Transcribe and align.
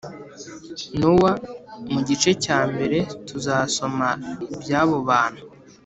nowa. 0.99 1.31
mu 1.91 1.99
gice 2.07 2.31
cya 2.43 2.59
mbere 2.71 2.97
tuzasoma 3.27 4.09
iby’abo 4.55 4.97
bantu 5.09 5.43